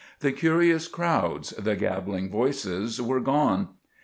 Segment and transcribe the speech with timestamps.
[0.21, 3.67] The curious crowds, the gabbling voices were gone.